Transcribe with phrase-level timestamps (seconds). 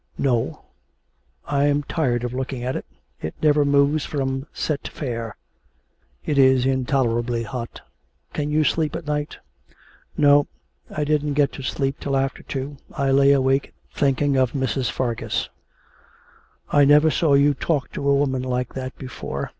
[0.17, 0.63] 'No;
[1.45, 2.87] I am tired of looking at it.
[3.21, 5.35] It never moves from "set fair."'
[6.25, 7.81] 'It is intolerably hot
[8.33, 9.37] can you sleep at night?'
[10.17, 10.47] 'No;
[10.89, 12.77] I didn't get to sleep till after two.
[12.91, 14.89] I lay awake thinking of Mrs.
[14.89, 15.49] Fargus.'
[16.71, 19.49] 'I never saw you talk to a woman like that before.